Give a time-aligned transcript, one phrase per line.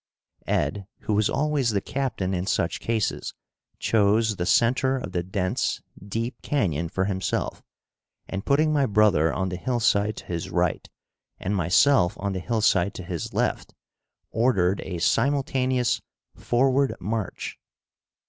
[0.47, 3.35] Ed, who was always the captain in such cases,
[3.77, 7.61] chose the center of the dense, deep canyon for himself,
[8.27, 10.89] and, putting my brother on the hillside to his right
[11.39, 13.75] and myself on the hillside to his left,
[14.31, 16.01] ordered a simultaneous
[16.33, 17.59] "Forward march."